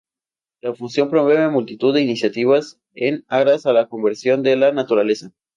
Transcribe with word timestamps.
La 0.61 0.73
fundación 0.73 1.11
promueve 1.11 1.47
multitud 1.51 1.93
de 1.93 2.01
iniciativas 2.01 2.79
en 2.95 3.23
aras 3.27 3.67
a 3.67 3.71
la 3.73 3.87
conservación 3.87 4.41
de 4.41 4.55
la 4.55 4.71
naturaleza. 4.71 5.31